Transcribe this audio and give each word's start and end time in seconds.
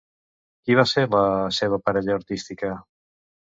Qui 0.69 0.77
va 0.79 0.85
ser 0.91 1.03
la 1.17 1.21
seva 1.59 1.81
parella 1.85 2.17
artística? 2.19 2.75